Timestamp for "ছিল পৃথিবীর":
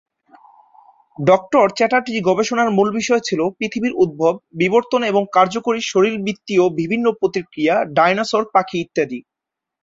3.27-3.93